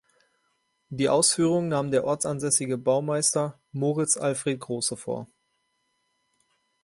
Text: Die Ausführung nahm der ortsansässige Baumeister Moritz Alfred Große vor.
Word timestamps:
Die 0.89 1.09
Ausführung 1.09 1.67
nahm 1.67 1.91
der 1.91 2.05
ortsansässige 2.05 2.79
Baumeister 2.79 3.59
Moritz 3.71 4.17
Alfred 4.17 4.59
Große 4.59 4.97
vor. 4.97 5.27